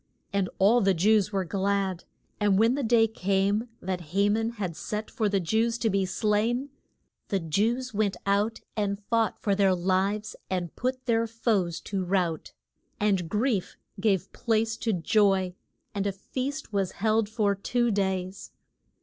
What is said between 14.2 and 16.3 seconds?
place to joy, and a